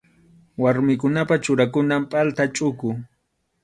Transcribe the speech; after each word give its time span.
Warmikunapa 0.61 1.35
churakunan 1.43 2.01
pʼalta 2.09 2.43
chuku. 2.55 2.89